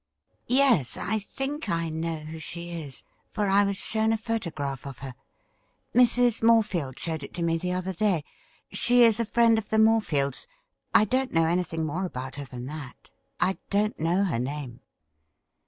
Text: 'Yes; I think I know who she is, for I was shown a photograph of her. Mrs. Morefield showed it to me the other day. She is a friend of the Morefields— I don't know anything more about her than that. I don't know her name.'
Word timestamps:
'Yes; 0.61 0.97
I 0.97 1.19
think 1.19 1.69
I 1.69 1.89
know 1.89 2.15
who 2.21 2.39
she 2.39 2.71
is, 2.71 3.03
for 3.29 3.45
I 3.45 3.63
was 3.63 3.77
shown 3.77 4.11
a 4.11 4.17
photograph 4.17 4.87
of 4.87 4.97
her. 4.97 5.13
Mrs. 5.93 6.41
Morefield 6.41 6.97
showed 6.97 7.21
it 7.21 7.35
to 7.35 7.43
me 7.43 7.55
the 7.59 7.73
other 7.73 7.93
day. 7.93 8.23
She 8.71 9.03
is 9.03 9.19
a 9.19 9.25
friend 9.27 9.59
of 9.59 9.69
the 9.69 9.77
Morefields— 9.77 10.47
I 10.95 11.05
don't 11.05 11.31
know 11.31 11.45
anything 11.45 11.85
more 11.85 12.05
about 12.05 12.37
her 12.37 12.45
than 12.45 12.65
that. 12.65 13.11
I 13.39 13.59
don't 13.69 13.99
know 13.99 14.23
her 14.23 14.39
name.' 14.39 14.79